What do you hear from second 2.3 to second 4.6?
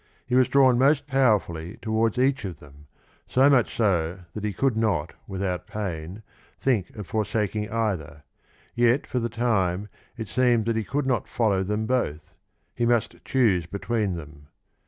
of them, so much so that he